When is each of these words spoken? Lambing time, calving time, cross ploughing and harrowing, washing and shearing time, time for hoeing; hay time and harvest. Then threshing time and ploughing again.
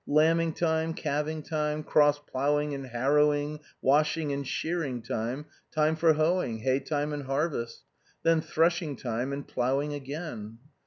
Lambing 0.07 0.53
time, 0.53 0.95
calving 0.95 1.43
time, 1.43 1.83
cross 1.83 2.17
ploughing 2.17 2.73
and 2.73 2.87
harrowing, 2.87 3.59
washing 3.83 4.33
and 4.33 4.47
shearing 4.47 4.99
time, 5.03 5.45
time 5.71 5.95
for 5.95 6.13
hoeing; 6.13 6.57
hay 6.57 6.79
time 6.79 7.13
and 7.13 7.21
harvest. 7.21 7.83
Then 8.23 8.41
threshing 8.41 8.95
time 8.95 9.31
and 9.31 9.47
ploughing 9.47 9.93
again. 9.93 10.57